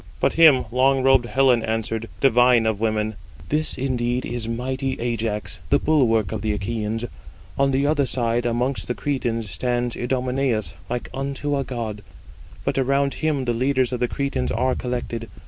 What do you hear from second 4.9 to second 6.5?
Ajax, the bulwark of